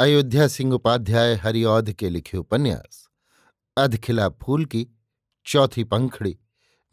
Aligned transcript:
अयोध्या 0.00 0.48
सिंह 0.48 0.74
उपाध्याय 0.74 1.34
हरिऔध 1.34 1.92
के 1.92 2.08
लिखे 2.10 2.36
उपन्यास 2.38 3.08
अधखिला 3.76 4.28
फूल 4.28 4.64
की 4.64 4.86
चौथी 5.46 5.84
पंखड़ी, 5.84 6.38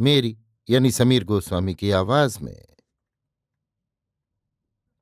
मेरी 0.01 0.37
यानी 0.69 0.91
समीर 0.91 1.23
गोस्वामी 1.23 1.75
की 1.75 1.91
आवाज़ 1.91 2.39
में। 2.41 2.65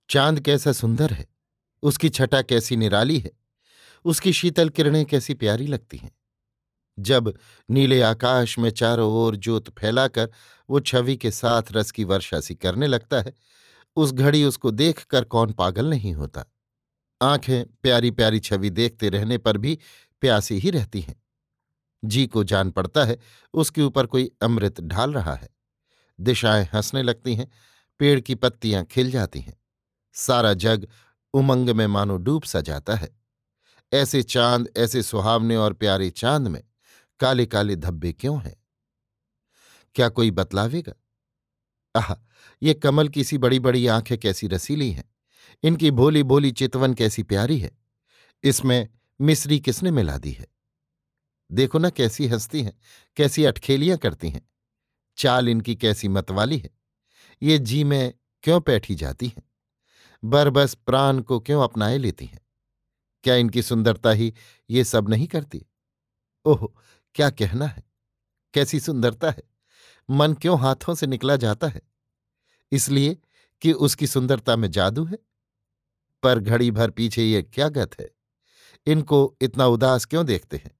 चाँद 0.09 0.39
कैसा 0.39 0.71
सुंदर 0.71 1.13
है, 1.13 1.27
उसकी 1.83 2.09
छटा 2.09 2.41
कैसी 2.41 2.75
निराली 2.75 3.19
है, 3.19 3.31
उसकी 4.05 4.33
शीतल 4.33 4.69
किरणें 4.69 5.05
कैसी 5.05 5.33
प्यारी 5.33 5.67
लगती 5.67 5.97
हैं। 5.97 6.11
जब 6.99 7.33
नीले 7.69 8.01
आकाश 8.01 8.59
में 8.59 8.69
चारों 8.69 9.11
ओर 9.13 9.35
जोत 9.35 9.69
फैलाकर 9.69 10.31
वो 10.69 10.79
छवि 10.79 11.17
के 11.17 11.31
साथ 11.31 11.63
रस 11.71 11.91
की 11.91 12.03
वर्षा 12.03 12.39
सी 12.39 12.55
करने 12.55 12.87
लगता 12.87 13.21
है, 13.21 13.33
उस 13.95 14.11
घड़ी 14.11 14.43
उसको 14.43 14.71
देखकर 14.71 15.23
कौन 15.23 15.53
पागल 15.53 15.89
नहीं 15.89 16.13
होता। 16.13 16.45
आँखें 17.23 17.65
प्यारी 17.65 18.11
प्यारी 18.11 18.39
छवि 18.39 18.69
देखते 18.69 19.09
रहने 19.09 19.37
पर 19.37 19.57
भी 19.57 19.79
प्यासी 20.21 20.59
ही 20.59 20.69
रहती 20.69 21.01
हैं। 21.01 21.23
जी 22.05 22.27
को 22.27 22.43
जान 22.43 22.71
पड़ता 22.71 23.05
है, 23.05 23.19
उसके 23.53 23.81
ऊपर 23.81 24.05
कोई 24.05 24.31
अमृत 24.41 24.81
ढाल 24.81 25.13
रहा 25.13 25.35
है। 25.35 25.49
दिशाएँ 26.19 26.69
हंसने 26.73 27.03
लगती 27.03 27.35
हैं, 27.35 27.51
पेड़ 27.99 28.19
की 28.19 28.35
पत्तियाँ 28.35 28.85
खिल 28.85 29.11
जाती 29.11 29.39
हैं। 29.39 29.61
सारा 30.13 30.53
जग 30.53 30.87
उमंग 31.33 31.69
में 31.69 31.87
मानो 31.87 32.17
डूब 32.17 32.43
सा 32.43 32.61
जाता 32.61 32.95
है। 32.95 33.19
ऐसे 33.93 34.23
चाँद, 34.23 34.69
ऐसे 34.77 35.03
सुहावने 35.03 35.55
और 35.55 35.73
प्यारे 35.73 36.09
चाँद 36.09 36.47
में 36.47 36.63
काले 37.19 37.45
काले 37.45 37.75
धब्बे 37.75 38.13
क्यों 38.13 38.41
हैं? 38.41 38.63
क्या 39.95 40.09
कोई 40.09 40.31
बतलावेगा? 40.31 40.93
आह, 41.95 42.15
ये 42.63 42.73
कमल 42.73 43.09
की 43.09 43.23
सी 43.23 43.37
बड़ी 43.37 43.59
बड़ी 43.59 43.87
आँखें 43.87 44.17
कैसी 44.17 44.47
रसीली 44.47 44.91
हैं। 44.91 45.12
इनकी 45.63 45.91
भोली 45.91 46.23
भोली 46.23 46.51
चितवन 46.51 46.93
कैसी 46.93 47.23
प्यारी 47.23 47.57
है। 47.57 47.71
इसमें 48.43 48.89
मिश्री 49.21 49.59
किसने 49.59 49.91
मिला 49.91 50.17
दी 50.17 50.31
है? 50.31 50.47
देखो 51.51 51.79
ना 51.79 51.89
कैसी 51.89 52.27
हंसती 52.27 52.63
हैं, 52.63 52.79
कैसी 53.15 53.43
अटखेलियाँ 53.45 53.97
करती 53.97 54.29
हैं। 54.29 54.49
चाल 55.17 55.49
इनकी 55.49 55.75
कैसी 55.75 56.07
मतवाली 56.07 56.57
है। 56.57 56.69
ये 57.41 57.57
जी 57.57 57.83
में 57.83 58.13
क्यों 58.43 58.61
बैठी 58.61 58.95
जाती 58.95 59.27
हैं? 59.27 59.43
बरबस 60.23 60.73
प्राण 60.73 61.21
को 61.21 61.39
क्यों 61.39 61.63
अपनाए 61.63 61.97
लेती 61.97 62.25
हैं? 62.25 62.41
क्या 63.23 63.35
इनकी 63.35 63.61
सुंदरता 63.61 64.11
ही 64.11 64.33
ये 64.69 64.83
सब 64.83 65.09
नहीं 65.09 65.27
करती? 65.27 65.65
ओह, 66.45 66.67
क्या 67.15 67.29
कहना 67.29 67.65
है? 67.65 67.83
कैसी 68.53 68.79
सुंदरता 68.79 69.29
है? 69.31 69.43
मन 70.09 70.33
क्यों 70.33 70.59
हाथों 70.59 70.95
से 70.95 71.07
निकला 71.07 71.35
जाता 71.35 71.67
है? 71.67 71.81
इसलिए 72.71 73.17
कि 73.61 73.71
उसकी 73.71 74.07
सुंदरता 74.07 74.55
में 74.55 74.71
जादू 74.71 75.05
है? 75.05 75.17
पर 76.23 76.39
घड़ी 76.39 76.71
भर 76.71 76.89
पीछे 76.89 77.23
ये 77.23 77.41
क्या 77.41 77.69
गत 77.69 77.99
है? 77.99 78.09
इनको 78.85 79.37
इतना 79.41 79.65
उदास 79.65 80.05
क्यों 80.05 80.25
देखते 80.25 80.57
हैं? 80.57 80.71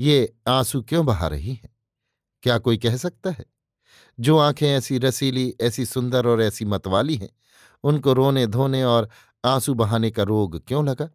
ये 0.00 0.34
आँसू 0.48 0.82
क्यों 0.82 1.06
बहा 1.06 1.28
रही 1.28 1.54
हैं? 1.54 1.76
क्या 2.42 2.58
कोई 2.58 2.78
कह 2.78 2.96
सकता 2.96 3.30
है? 3.30 3.44
जो 4.20 4.38
आँखें 4.38 4.68
ऐसी 4.68 4.98
रसीली, 4.98 5.54
ऐसी 5.60 5.86
सुंदर 5.86 6.26
और 6.26 6.42
ऐसी 6.42 6.64
मतवाली 6.64 7.16
हैं, 7.16 7.30
उनको 7.84 8.12
रोने, 8.12 8.46
धोने 8.46 8.84
और 8.84 9.08
आँसू 9.44 9.74
बहाने 9.74 10.10
का 10.10 10.22
रोग 10.22 10.66
क्यों 10.66 10.86
लगा? 10.86 11.08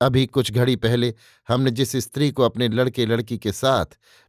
अभी 0.00 0.26
कुछ 0.26 0.52
घड़ी 0.52 0.76
पहले 0.76 1.14
हमने 1.48 1.70
जिस 1.70 1.96
स्त्री 1.96 2.30
को 2.30 2.42
अपने 2.42 2.68
लड़के, 2.68 3.06
लड़की 3.06 3.38
के 3.38 3.52
साथ 3.52 3.86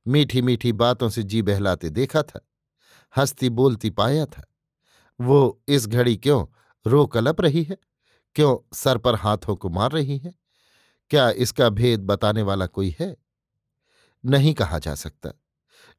मीठी 0.08 0.42
मीठी 0.42 0.72
बातों 0.72 1.10
से 1.10 1.24
जी 1.24 1.42
बहलाते 1.42 1.90
देखा 1.90 2.22
था, 2.22 2.40
हंसती, 3.18 3.50
बोलती 3.50 3.90
पाया 3.90 4.26
था, 4.26 4.44
वो 5.22 5.62
इस 5.68 5.88
घड़ी 5.88 6.18
क्यों 6.18 6.46
रो 6.88 7.06
कलप 7.06 7.42
रही 7.42 7.64
है? 7.64 7.78
क्यों 8.36 8.76
सर 8.76 8.98
पर 8.98 9.16
हाथों 9.16 9.56
को 9.56 9.70
मार 9.70 9.92
रही 9.92 10.18
है? 10.18 10.34
क्या 11.10 11.30
इसका 11.30 11.70
भेद 11.70 12.00
बताने 12.00 12.42
वाला 12.42 12.66
कोई 12.66 12.96
है? 13.00 13.18
नहीं 14.26 14.54
कहा 14.54 14.80
जा 14.80 14.96
सकता। 14.96 15.32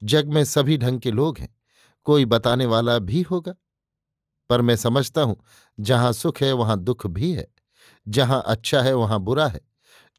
जग 0.03 0.28
में 0.28 0.44
सभी 0.44 0.78
ढंग 0.78 1.00
के 1.00 1.10
लोग 1.10 1.38
हैं, 1.38 1.56
कोई 2.04 2.25
बताने 2.25 2.66
वाला 2.66 2.98
भी 2.98 3.22
होगा। 3.22 3.54
पर 4.50 4.60
मैं 4.60 4.76
समझता 4.76 5.22
हूँ, 5.22 5.44
जहाँ 5.81 6.12
सुख 6.12 6.42
है, 6.42 6.53
वहाँ 6.53 6.78
दुख 6.78 7.06
भी 7.06 7.32
है। 7.32 7.48
जहाँ 8.09 8.44
अच्छा 8.47 8.82
है, 8.82 8.94
वहाँ 8.94 9.21
बुरा 9.21 9.47
है। 9.47 9.60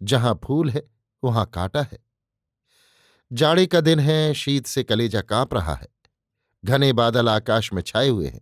जहाँ 0.03 0.40
फूल 0.44 0.69
है, 0.69 0.84
वहाँ 1.23 1.52
कांटा 1.53 1.81
है। 1.81 2.00
जाड़े 3.34 3.66
का 3.66 3.81
दिन 3.81 4.00
है, 4.00 4.34
शीत 4.34 4.66
से 4.66 4.84
कलेजा 4.84 5.22
काँप 5.22 5.53
रहा 5.53 5.73
है। 5.73 5.88
घने 6.66 6.94
बादल 6.94 7.29
आकाश 7.29 7.73
में 7.73 7.81
छाए 7.81 8.09
हुए 8.09 8.28
हैं। 8.28 8.41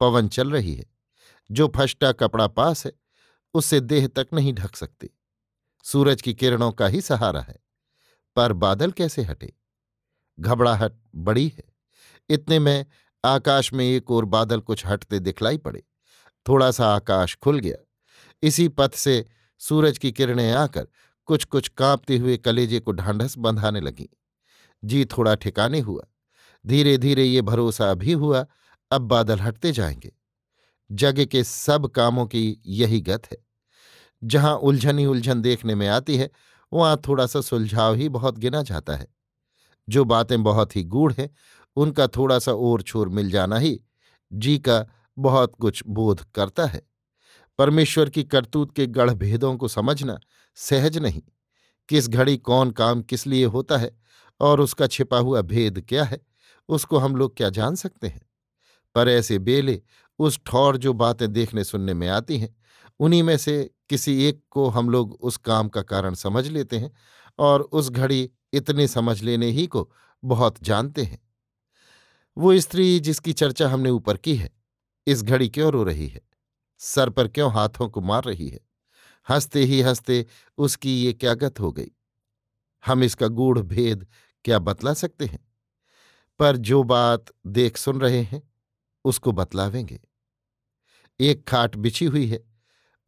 पवन 0.00 0.28
चल 0.28 0.50
रही 0.50 0.74
है। 0.74 0.93
जो 1.50 1.72
फष्टा 1.76 2.12
कपड़ा 2.12 2.46
पास 2.46 2.86
है, 2.86 2.92
उससे 3.54 3.80
देह 3.80 4.06
तक 4.06 4.26
नहीं 4.34 4.52
ढक 4.52 4.76
सकती। 4.76 5.10
सूरज 5.84 6.22
की 6.22 6.34
किरणों 6.34 6.72
का 6.72 6.86
ही 6.86 7.00
सहारा 7.00 7.40
है। 7.40 7.56
पर 8.36 8.52
बादल 8.52 8.90
कैसे 8.90 9.22
हटे? 9.22 9.52
घबराहट 10.40 10.92
बड़ी 11.14 11.48
है। 11.48 11.64
इतने 12.28 12.58
में 12.58 12.86
आकाश 13.24 13.72
में 13.72 13.84
एक 13.84 14.10
और 14.10 14.24
बादल 14.24 14.60
कुछ 14.60 14.86
हटते 14.86 15.18
दिखलाई 15.18 15.58
पड़े। 15.58 15.82
थोड़ा 16.48 16.70
सा 16.70 16.96
आकाश 16.96 17.38
खुल 17.42 17.58
गया। 17.58 17.86
इसी 18.42 18.68
पथ 18.68 18.94
से 18.94 19.26
सूरज 19.58 19.98
की 19.98 20.12
किरणें 20.12 20.52
आकर 20.52 20.88
कुछ 21.24 21.44
कुछ 21.44 21.68
कांपते 21.68 22.18
हुए 22.18 22.36
कलेजे 22.36 22.80
को 22.80 22.92
ढांढस 22.92 23.38
बंधाने 23.38 23.80
लगी। 23.80 24.08
जी 24.84 25.04
थोड़ा 25.04 25.34
ठिकाने 25.34 25.80
हुआ। 25.80 26.04
धीरे 26.66 26.98
धीरे 26.98 27.24
ये 27.24 27.42
भरोसा 27.42 27.94
भी 27.94 28.12
हुआ, 28.12 28.46
अब 28.90 29.02
बादल 29.02 29.40
हटते 29.40 29.72
जाएँगे। 29.72 30.12
जग 30.94 31.24
के 31.24 31.44
सब 31.44 31.86
कामों 31.86 32.26
की 32.26 32.62
यही 32.66 33.00
गत 33.00 33.22
है। 33.32 33.38
जहाँ 34.24 34.56
उलझन 34.56 34.98
ही 34.98 35.06
उलझन 35.06 35.42
देखने 35.42 35.74
में 35.74 35.88
आती 35.88 36.16
है, 36.16 36.30
वहाँ 36.72 37.00
थोड़ा 37.08 37.26
सा 37.26 37.40
सुलझाव 37.40 37.94
ही 37.94 38.08
बहुत 38.08 38.38
गिना 38.38 38.62
जाता 38.62 38.96
है। 38.96 39.06
जो 39.88 40.04
बातें 40.04 40.42
बहुत 40.42 40.76
ही 40.76 40.84
गूढ़ 40.84 41.12
हैं, 41.12 41.30
उनका 41.76 42.06
थोड़ा 42.06 42.38
सा 42.38 42.52
ओर 42.52 42.82
छोर 42.82 43.08
मिल 43.08 43.30
जाना 43.30 43.58
ही 43.58 43.80
जी 44.32 44.58
का 44.58 44.86
बहुत 45.18 45.52
कुछ 45.60 45.82
बोध 45.86 46.20
करता 46.34 46.66
है। 46.66 46.82
परमेश्वर 47.58 48.10
की 48.10 48.24
करतूत 48.24 48.76
के 48.76 48.86
गढ़ 48.86 49.10
भेदों 49.10 49.56
को 49.56 49.68
समझना 49.68 50.20
सहज 50.54 50.98
नहीं। 50.98 51.22
किस 51.88 52.08
घड़ी 52.08 52.36
कौन 52.36 52.70
काम 52.70 53.02
किस 53.02 53.26
लिए 53.26 53.44
होता 53.44 53.76
है 53.76 53.98
और 54.40 54.60
उसका 54.60 54.86
छिपा 54.86 55.18
हुआ 55.18 55.42
भेद 55.42 55.86
क्या 55.88 56.04
है, 56.04 56.20
उसको 56.68 56.98
हम 56.98 57.16
लोग 57.16 57.36
क्या 57.36 57.50
जान 57.50 57.74
सकते 57.74 58.08
हैं? 58.08 58.22
पर 58.94 59.08
ऐसे 59.08 59.38
बेले 59.38 59.82
उस 60.18 60.40
ठौर 60.46 60.76
जो 60.76 60.92
बातें 60.92 61.32
देखने 61.32 61.64
सुनने 61.64 61.94
में 61.94 62.08
आती 62.08 62.38
हैं, 62.38 62.56
उन्हीं 63.00 63.22
में 63.22 63.36
से 63.36 63.70
किसी 63.88 64.24
एक 64.24 64.42
को 64.50 64.68
हम 64.68 64.90
लोग 64.90 65.12
उस 65.20 65.36
काम 65.36 65.68
का 65.68 65.82
कारण 65.82 66.14
समझ 66.14 66.48
लेते 66.48 66.78
हैं 66.78 66.92
और 67.38 67.62
उस 67.62 67.90
घड़ी 67.90 68.30
इतने 68.52 68.88
समझ 68.88 69.22
लेने 69.22 69.46
ही 69.46 69.66
को 69.66 69.92
बहुत 70.24 70.62
जानते 70.62 71.02
हैं। 71.02 71.22
वो 72.38 72.60
स्त्री 72.60 73.00
जिसकी 73.00 73.32
चर्चा 73.32 73.68
हमने 73.68 73.90
ऊपर 73.90 74.16
की 74.16 74.36
है, 74.36 74.50
इस 75.06 75.22
घड़ी 75.22 75.48
क्यों 75.48 75.72
रो 75.72 75.84
रही 75.84 76.08
है? 76.08 76.20
सर 76.78 77.10
पर 77.10 77.28
क्यों 77.28 77.52
हाथों 77.52 77.88
को 77.88 78.00
मार 78.00 78.24
रही 78.24 78.48
है? 78.48 78.60
हँसते 79.28 79.60
ही 79.64 79.80
हँसते 79.80 80.26
उसकी 80.58 81.04
ये 81.04 81.12
क्या 81.12 81.34
गत 81.34 81.60
हो 81.60 81.72
गई। 81.72 81.90
हम 82.86 83.02
इसका 83.02 83.28
गूढ़ 83.28 83.58
भेद 83.58 84.06
क्या 84.44 84.58
बतला 84.58 84.94
सकते 84.94 85.24
हैं? 85.24 85.48
पर 86.38 86.56
जो 86.56 86.82
बात 86.82 87.24
देख 87.46 87.76
सुन 87.76 88.00
रहे 88.00 88.22
हैं 88.22 88.53
उसको 89.04 89.32
बतलावेंगे। 89.32 90.00
एक 91.20 91.48
खाट 91.48 91.76
बिछी 91.76 92.04
हुई 92.04 92.26
है, 92.26 92.40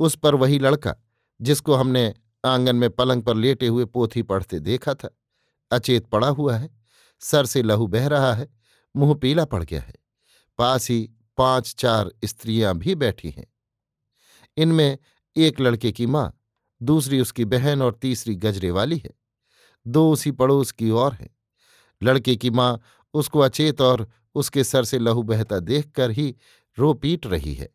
उस 0.00 0.16
पर 0.16 0.34
वही 0.34 0.58
लड़का, 0.58 0.94
जिसको 1.40 1.75
हमने 1.75 2.14
आँगन 2.44 2.76
में 2.76 2.88
पलंग 2.90 3.22
पर 3.22 3.37
लेटे 3.37 3.66
हुए 3.66 3.84
पोथी 3.84 4.22
पढ़ते 4.22 4.60
देखा 4.60 4.94
था, 4.94 5.08
अचेत 5.70 6.06
पड़ा 6.06 6.28
हुआ 6.28 6.56
है, 6.56 6.70
सर 7.20 7.46
से 7.46 7.62
लहू 7.62 7.87
बह 7.87 8.06
रहा 8.06 8.32
है, 8.34 8.48
मुँह 8.96 9.14
पीला 9.14 9.44
पड़ 9.44 9.62
गया 9.64 9.81
है, 9.81 9.94
पास 10.58 10.90
ही 10.90 11.08
पाँच 11.38 11.75
चार 11.75 12.10
स्त्रियाँ 12.25 12.75
भी 12.75 12.94
बैठी 12.94 13.31
हैं। 13.31 13.46
इनमें 14.56 14.98
एक 15.37 15.60
लड़के 15.60 15.93
की 15.93 16.06
माँ, 16.06 16.32
दूसरी 16.81 17.20
उसकी 17.20 17.44
बहन 17.44 17.82
और 17.82 17.94
तीसरी 17.94 18.34
गजरे 18.34 18.70
वाली 18.70 18.98
है, 18.98 19.10
दो 19.87 20.10
उसी 20.12 20.31
पड़ोस 20.31 20.72
की 20.72 20.90
ओर 20.90 21.12
है। 21.12 21.28
लड़के 22.02 22.37
की 22.37 22.50
माँ 22.50 22.81
उसको 23.14 23.40
अचेत 23.40 23.81
और 23.81 24.08
उसके 24.37 24.65
सर 24.65 24.85
से 24.85 24.99
लहू 24.99 25.23
बहता 25.23 25.59
देखकर 25.61 26.11
ही 26.11 26.35
रो 26.79 26.93
पीट 26.94 27.27
रही 27.27 27.55
है 27.55 27.69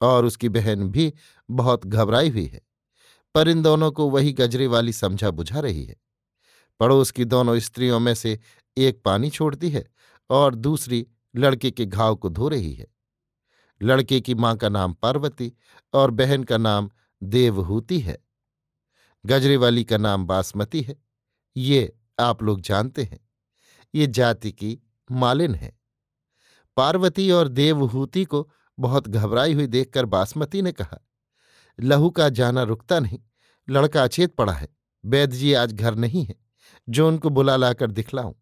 और 0.00 0.24
उसकी 0.24 0.48
बहन 0.48 0.88
भी 0.90 1.12
बहुत 1.48 1.86
घबराई 1.86 2.30
हुई 2.30 2.46
है, 2.46 2.60
पर 3.34 3.48
इन 3.48 3.62
दोनों 3.62 3.90
को 3.92 4.08
वही 4.10 4.32
गजरे 4.32 4.66
वाली 4.66 4.92
समझा 4.92 5.30
बुझा 5.30 5.60
रही 5.60 5.84
है। 5.84 5.96
पड़ोस 6.80 7.10
की 7.10 7.24
दोनों 7.24 7.58
स्त्रियों 7.58 8.00
में 8.00 8.14
से 8.14 8.38
एक 8.76 9.02
पानी 9.04 9.30
छोड़ती 9.30 9.70
है 9.70 9.84
और 10.30 10.54
दूसरी 10.54 11.06
लड़के 11.34 11.70
के 11.70 11.86
घाव 11.86 12.16
को 12.16 12.28
धो 12.30 12.48
रही 12.48 12.72
है। 12.72 12.86
लड़के 13.80 14.20
की 14.20 14.34
माँ 14.34 14.56
का 14.56 14.68
नाम 14.68 14.92
पार्वती 14.92 15.52
और 15.94 16.10
बहन 16.10 16.44
का 16.44 16.56
नाम 16.56 16.90
देवहूति 17.22 17.98
है। 18.00 18.18
गजरे 19.24 19.56
वाली 19.56 19.84
का 19.84 19.96
नाम 19.96 20.26
बासमती 20.26 20.80
है। 20.80 20.96
ये 21.56 21.92
आप 22.20 22.42
लोग 22.42 22.60
जानते 22.60 23.02
हैं। 23.02 23.18
ये 23.94 24.06
जाति 24.08 24.52
की 24.52 24.78
मालिन 25.10 25.54
है। 25.54 25.72
पार्वती 26.76 27.30
और 27.30 27.48
देवहूति 27.48 28.24
को 28.24 28.48
बहुत 28.78 29.08
घबराई 29.08 29.54
हुई 29.54 29.66
देखकर 29.66 30.04
बासमती 30.04 30.62
ने 30.62 30.72
कहा, 30.72 30.98
लहू 31.78 32.10
का 32.10 32.28
जाना 32.28 32.62
रुकता 32.62 32.98
नहीं, 32.98 33.18
लड़का 33.68 34.04
अचेत 34.04 34.34
पड़ा 34.34 34.52
है, 34.52 34.68
वैद्य 35.04 35.36
जी 35.36 35.52
आज 35.52 35.72
घर 35.72 35.94
नहीं 35.94 36.24
है, 36.24 36.36
जो 36.88 37.08
उनको 37.08 37.30
बुला 37.30 37.56
लाकर 37.56 37.90
दिखलाऊं। 37.90 38.34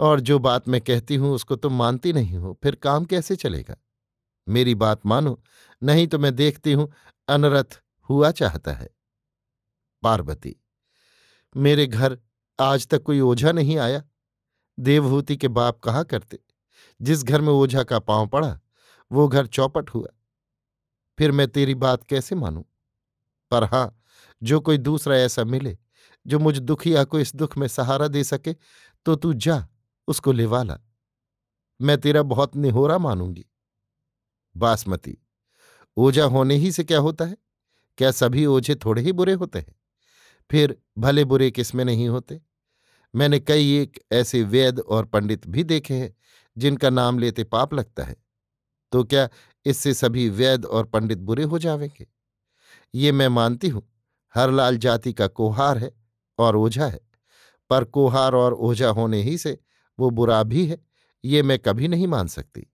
और 0.00 0.20
जो 0.20 0.38
बात 0.38 0.68
मैं 0.68 0.80
कहती 0.80 1.16
हूँ 1.16 1.32
उसको 1.34 1.56
तुम 1.56 1.72
मानती 1.72 2.12
नहीं 2.12 2.36
हो, 2.36 2.58
फिर 2.62 2.74
काम 2.74 3.04
कैसे 3.04 3.36
चलेगा? 3.36 3.76
मेरी 4.46 4.74
बात 4.74 5.06
मानो, 5.06 5.40
नहीं 5.82 6.06
तो 6.06 6.18
मैं 6.18 6.34
देखती 6.36 6.72
हूँ 6.72 6.92
अनरथ 7.28 7.80
हुआ 8.10 8.30
चाहता 8.30 8.72
है। 8.72 8.88
पार्वती, 10.02 10.54
मेरे 11.54 11.86
घर 11.86 12.18
आज 12.58 12.86
तक 12.88 13.02
कोई 13.02 13.20
ओझा 13.20 13.52
नहीं 13.52 13.78
आया 13.78 14.02
देवहूति 14.78 15.36
के 15.36 15.48
बाप 15.48 15.80
कहा 15.80 16.02
करते। 16.02 16.38
जिस 17.02 17.24
घर 17.24 17.40
में 17.40 17.52
ओझा 17.52 17.82
का 17.82 17.98
पाँव 17.98 18.26
पड़ा, 18.26 18.60
वो 19.12 19.28
घर 19.28 19.46
चौपट 19.46 19.90
हुआ। 19.90 20.08
फिर 21.18 21.32
मैं 21.32 21.48
तेरी 21.48 21.74
बात 21.74 22.04
कैसे 22.04 22.34
मानूं? 22.34 22.62
पर 23.50 23.64
हाँ, 23.64 24.02
जो 24.42 24.60
कोई 24.60 24.78
दूसरा 24.78 25.16
ऐसा 25.16 25.44
मिले, 25.44 25.78
जो 26.26 26.38
मुझ 26.38 26.58
दुखिया 26.58 27.04
को 27.04 27.20
इस 27.20 27.34
दुख 27.36 27.58
में 27.58 27.68
सहारा 27.68 28.08
दे 28.08 28.24
सके 28.24 28.54
तो 29.06 29.16
तू 29.16 29.32
जा, 29.32 29.68
उसको 30.08 30.32
लेवा 30.32 30.62
ला। 30.62 30.78
मैं 31.80 31.98
तेरा 31.98 32.22
बहुत 32.22 32.56
निहोरा 32.56 32.98
मानूँगी। 32.98 33.44
बासमती, 34.56 35.18
ओझा 35.96 36.24
होने 36.24 36.54
ही 36.54 36.72
से 36.72 36.84
क्या 36.84 36.98
होता 36.98 37.24
है? 37.24 37.36
क्या 37.98 38.10
सभी 38.10 38.46
ओझे 38.46 38.74
थोड़े 38.74 39.02
ही 39.02 39.12
बुरे 39.12 39.32
होते 39.32 39.58
हैं? 39.58 39.74
फिर 40.50 40.76
भले 40.98 41.24
बुरे 41.24 41.50
किसमें 41.50 41.84
नहीं 41.84 42.08
होते? 42.08 42.40
मैंने 43.14 43.38
कई 43.40 43.74
एक 43.76 43.98
ऐसे 44.12 44.42
वेद 44.44 44.80
और 44.80 45.04
पंडित 45.06 45.46
भी 45.46 45.64
देखे 45.64 45.94
हैं, 45.94 46.14
जिनका 46.56 46.90
नाम 46.90 47.18
लेते 47.18 47.44
पाप 47.46 47.74
लगता 47.74 48.04
है। 48.04 48.16
तो 48.92 49.02
क्या 49.04 49.28
इससे 49.66 49.94
सभी 49.94 50.28
वैद 50.30 50.64
और 50.64 50.84
पंडित 50.86 51.18
बुरे 51.20 51.44
हो 51.44 51.58
जावेंगे? 51.58 52.06
ये 52.94 53.12
मैं 53.12 53.28
मानती 53.30 53.68
हूँ 53.68 53.82
हरलाल 54.34 54.76
जाति 54.78 55.12
का 55.12 55.26
कोहार 55.28 55.78
है 55.78 55.90
और 56.38 56.56
ओझा 56.56 56.86
है, 56.86 57.00
पर 57.70 57.84
कोहार 57.86 58.34
और 58.34 58.54
ओझा 58.54 58.88
होने 58.90 59.22
ही 59.22 59.36
से 59.38 59.58
वो 59.98 60.10
बुरा 60.10 60.42
भी 60.42 60.66
है, 60.66 60.78
ये 61.24 61.42
मैं 61.42 61.58
कभी 61.58 61.88
नहीं 61.88 62.06
मान 62.06 62.26
सकती। 62.28 62.66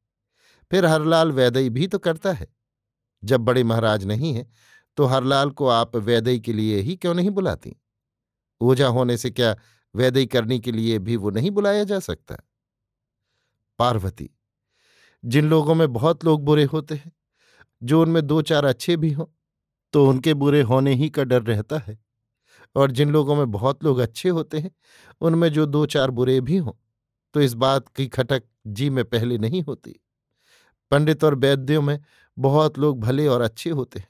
फिर 0.71 0.87
हरलाल 0.87 1.33
वैदई 1.33 1.71
भी 1.71 1.87
तो 1.87 1.99
करता 1.99 2.33
है, 2.33 2.47
जब 3.23 3.41
बड़े 3.41 3.65
महाराज 3.65 4.05
नहीं 4.07 4.35
है 4.35 4.47
तो 4.99 5.05
हरलाल 5.07 5.51
को 5.51 5.69
आप 5.69 5.97
वैदई 5.99 6.39
के 6.41 6.53
लिए 6.53 6.79
ही 6.79 6.95
क्यों 6.97 7.15
नहीं 7.15 7.31
बुलाती? 7.31 7.77
ओझा 8.61 8.89
होने 8.89 9.17
से 9.17 9.31
क्या 9.31 9.55
वैदई 9.95 10.27
करने 10.27 10.59
के 10.59 10.73
लिए 10.73 10.99
भी 11.01 11.17
वो 11.17 11.31
नहीं 11.31 11.51
बुलाया 11.51 11.85
जा 11.85 11.99
सकता। 12.01 12.37
पार्वती, 13.79 14.31
जिन 15.25 15.49
लोगों 15.51 15.75
में 15.75 15.93
बहुत 15.93 16.25
लोग 16.25 16.45
बुरे 16.45 16.65
होते 16.65 16.95
हैं, 16.95 17.13
जो 17.83 18.03
उनमें 18.03 18.27
दो 18.27 18.41
चार 18.43 18.65
अच्छे 18.65 18.97
भी 18.97 19.11
हों 19.13 19.27
तो 19.95 20.07
उनके 20.09 20.35
बुरे 20.35 20.61
होने 20.63 20.95
ही 20.95 21.09
का 21.11 21.25
डर 21.25 21.43
रहता 21.45 21.79
है। 21.79 21.99
और 22.77 22.91
जिन 22.91 23.11
लोगों 23.11 23.35
में 23.37 23.51
बहुत 23.51 23.85
लोग 23.85 23.99
अच्छे 23.99 24.29
होते 24.31 24.59
हैं, 24.59 24.71
उनमें 25.21 25.49
जो 25.51 25.67
दो 25.67 25.85
चार 25.87 26.11
बुरे 26.13 26.41
भी 26.43 26.57
हों 26.59 26.73
तो 27.35 27.41
इस 27.41 27.55
बात 27.57 27.89
की 27.89 28.07
खटक 28.09 28.43
जी 28.69 28.89
में 28.91 29.05
पहले 29.07 29.39
नहीं 29.39 29.63
होती। 29.63 29.95
पंडित 30.93 31.25
और 31.25 31.35
वैद्यों 31.37 31.83
में 31.83 31.99
बहुत 32.37 32.79
लोग 32.79 33.01
भले 33.01 33.27
और 33.27 33.41
अच्छे 33.41 33.71
होते 33.71 34.01
हैं, 34.01 34.09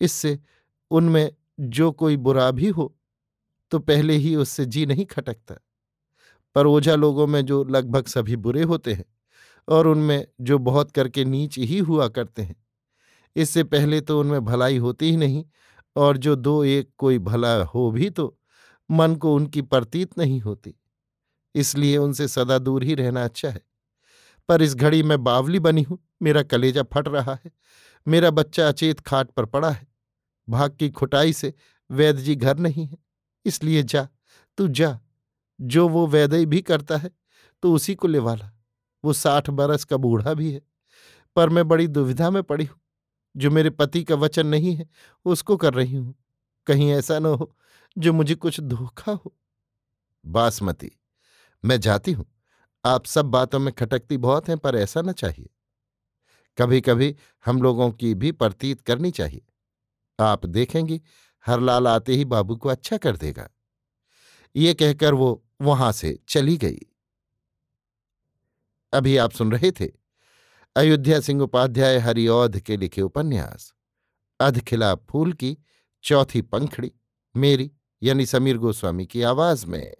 इससे 0.00 0.38
उनमें 0.90 1.30
जो 1.60 1.90
कोई 1.92 2.16
बुरा 2.18 2.50
भी 2.52 2.68
हो 2.68 2.94
तो 3.72 3.78
पहले 3.80 4.14
ही 4.16 4.34
उससे 4.36 4.64
जी 4.66 4.84
नहीं 4.86 5.06
खटकता। 5.06 5.54
पर 6.56 6.66
ओझा 6.66 6.94
लोगों 6.96 7.26
में 7.26 7.44
जो 7.46 7.62
लगभग 7.66 8.06
सभी 8.08 8.36
बुरे 8.38 8.62
होते 8.64 8.92
हैं 8.92 9.04
और 9.68 9.86
उनमें 9.86 10.26
जो 10.40 10.58
बहुत 10.60 10.90
करके 10.92 11.24
नीच 11.24 11.58
ही 11.58 11.78
हुआ 11.80 12.08
करते 12.08 12.42
हैं, 12.42 12.56
इससे 13.36 13.64
पहले 13.64 14.00
तो 14.00 14.18
उनमें 14.20 14.44
भलाई 14.44 14.78
होती 14.78 15.10
ही 15.10 15.16
नहीं 15.16 15.44
और 15.96 16.16
जो 16.16 16.34
दो 16.36 16.62
एक 16.66 16.90
कोई 16.98 17.18
भला 17.20 17.54
हो 17.64 17.90
भी 17.90 18.10
तो 18.10 18.36
मन 18.90 19.14
को 19.16 19.34
उनकी 19.34 19.62
प्रतीत 19.62 20.18
नहीं 20.18 20.40
होती, 20.40 20.74
इसलिए 21.54 21.96
उनसे 21.96 22.28
सदा 22.28 22.58
दूर 22.58 22.84
ही 22.84 22.94
रहना 22.94 23.24
अच्छा 23.24 23.48
है। 23.48 23.62
पर 24.48 24.62
इस 24.62 24.74
घड़ी 24.74 25.02
में 25.02 25.22
बावली 25.24 25.58
बनी 25.60 25.82
हूँ, 25.82 25.98
मेरा 26.22 26.42
कलेजा 26.44 26.82
फट 26.84 27.08
रहा 27.08 27.34
है, 27.34 27.50
मेरा 28.06 28.30
बच्चा 28.32 28.68
अचेत 28.68 29.00
खाट 29.00 29.30
पर 29.30 29.44
पड़ा 29.46 29.70
है, 29.70 29.86
भाग 30.48 30.76
की 30.76 30.88
खुटाई 30.90 31.32
से 31.32 31.52
वैद्य 31.90 32.22
जी 32.22 32.34
घर 32.36 32.58
नहीं 32.58 32.86
है। 32.86 32.96
इसलिए 33.46 33.82
जा, 33.82 34.08
तू 34.58 34.68
जा। 34.68 34.98
जो 35.60 35.88
वो 35.88 36.06
वैदय 36.06 36.46
भी 36.46 36.60
करता 36.62 36.96
है 36.96 37.10
तो 37.62 37.72
उसी 37.72 37.94
को 37.94 38.08
लेवाला। 38.08 38.50
वो 39.04 39.12
साठ 39.12 39.50
बरस 39.50 39.84
का 39.84 39.96
बूढ़ा 39.96 40.34
भी 40.34 40.52
है, 40.52 40.60
पर 41.36 41.48
मैं 41.48 41.66
बड़ी 41.68 41.86
दुविधा 41.88 42.30
में 42.30 42.42
पड़ी 42.42 42.64
हूँ। 42.64 42.80
जो 43.34 43.50
मेरे 43.50 43.70
पति 43.70 44.02
का 44.04 44.14
वचन 44.14 44.46
नहीं 44.46 44.74
है, 44.76 44.88
उसको 45.26 45.56
कर 45.56 45.74
रही 45.74 45.94
हूँ। 45.96 46.14
कहीं 46.66 46.90
ऐसा 46.92 47.18
न 47.18 47.26
हो, 47.26 47.56
जो 47.96 48.12
मुझे 48.12 48.34
कुछ 48.34 48.60
धोखा 48.60 49.12
हो। 49.14 49.34
बासमती, 50.24 50.90
मैं 51.64 51.80
जाती 51.80 52.12
हूँ। 52.12 52.26
आप 52.84 53.06
सब 53.06 53.26
बातों 53.26 53.58
में 53.58 53.72
खटकती 53.74 54.16
बहुत 54.16 54.48
हैं, 54.48 54.58
पर 54.58 54.76
ऐसा 54.76 55.02
न 55.02 55.12
चाहिए। 55.12 55.48
कभी 56.58 56.80
कभी 56.80 57.14
हम 57.44 57.62
लोगों 57.62 57.90
की 57.92 58.14
भी 58.14 58.32
प्रतीत 58.32 58.80
करनी 58.80 59.10
चाहिए। 59.10 59.42
आप 60.18 60.46
देखेंगी 60.46 61.00
हरलाल 61.46 61.88
आते 61.88 62.14
ही 62.14 62.24
बाबू 62.24 62.56
को 62.56 62.68
अच्छा 62.68 62.96
कर 62.96 63.16
देगा। 63.16 63.48
ये 64.56 64.74
कहकर 64.74 65.14
वो 65.14 65.44
वहाँ 65.60 65.92
से 65.92 66.18
चली 66.28 66.56
गई। 66.56 66.78
अभी 68.92 69.16
आप 69.16 69.32
सुन 69.32 69.52
रहे 69.52 69.70
थे 69.72 69.88
अयोध्या 70.76 71.20
सिंह 71.20 71.42
उपाध्याय 71.42 71.98
हरिऔध 71.98 72.60
के 72.60 72.76
लिखे 72.76 73.02
उपन्यास, 73.02 73.74
अधखिला 74.40 74.94
फूल 74.94 75.32
की 75.32 75.56
चौथी 76.02 76.42
पंखड़ी, 76.42 76.92
मेरी 77.36 77.70
यानी 78.02 78.26
समीर 78.26 78.58
गोस्वामी 78.58 79.06
की 79.06 79.22
आवाज़ 79.22 79.66
में। 79.66 79.96